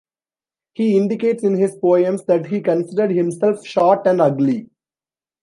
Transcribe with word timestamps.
He 0.73 0.97
indicates 0.97 1.43
in 1.43 1.53
his 1.57 1.75
poems 1.75 2.23
that 2.25 2.47
he 2.47 2.59
considered 2.61 3.11
himself 3.11 3.63
short 3.63 4.07
and 4.07 4.19
ugly. 4.19 4.67